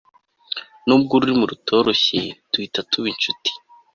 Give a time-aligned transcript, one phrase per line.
[0.85, 2.19] nubwo ururimi rutoroshye,
[2.51, 3.49] duhita tuba inshuti